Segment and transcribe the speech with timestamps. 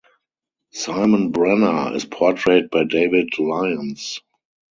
[0.71, 4.19] Simon Brenner is portrayed by David Lyons.